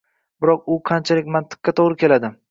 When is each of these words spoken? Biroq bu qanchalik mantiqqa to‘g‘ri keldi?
Biroq 0.45 0.63
bu 0.69 0.77
qanchalik 0.89 1.29
mantiqqa 1.35 1.75
to‘g‘ri 1.81 1.99
keldi? 2.05 2.33